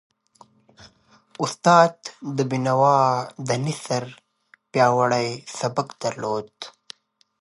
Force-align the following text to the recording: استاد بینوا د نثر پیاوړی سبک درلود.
استاد 1.43 1.93
بینوا 2.49 2.99
د 3.47 3.49
نثر 3.65 4.03
پیاوړی 4.71 5.29
سبک 5.57 5.87
درلود. 6.01 6.49